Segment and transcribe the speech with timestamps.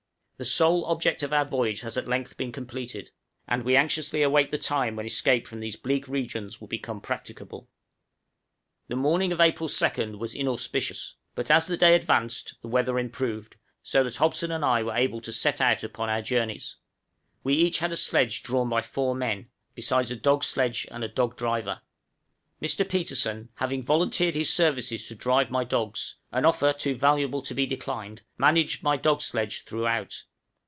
[0.37, 3.11] The sole object of our voyage has at length been completed,
[3.47, 7.69] and we anxiously await the time when escape from these bleak regions will become practicable.
[8.89, 11.93] {APR., 1859.} {THE START.} The morning of April 2nd was inauspicious, but as the day
[11.93, 16.09] advanced the weather improved, so that Hobson and I were able to set out upon
[16.09, 16.77] our journeys;
[17.43, 21.37] we each had a sledge drawn by four men, besides a dog sledge, and dog
[21.37, 21.81] driver.
[22.59, 22.89] Mr.
[22.89, 27.67] Petersen having volunteered his services to drive my dogs, an offer too valuable to be
[27.67, 30.23] declined managed my dog sledge throughout.